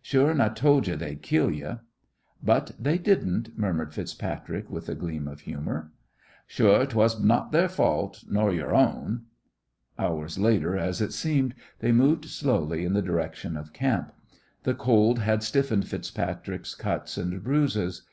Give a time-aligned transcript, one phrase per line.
[0.00, 1.70] Sure an' I tole ye they'd kill ye!"
[2.42, 5.92] "But they didn't," muttered FitzPatrick with a gleam of humour.
[6.46, 9.24] "Sure 'twas not their fault nor yer own!"
[9.98, 14.14] Hours later, as it seemed, they moved slowly in the direction of camp.
[14.62, 18.06] The cold had stiffened FitzPatrick's cuts and bruises.